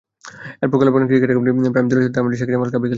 এরপর 0.63 0.77
কলাবাগান 0.79 1.05
cricket 1.09 1.29
academy, 1.33 1.69
prime 1.73 1.85
Doleshwar, 1.89 2.13
Dhanmondi 2.15 2.37
Sheikh 2.39 2.49
Jamal 2.53 2.61
ক্লাবে 2.71 2.75
খেলেছি। 2.81 2.89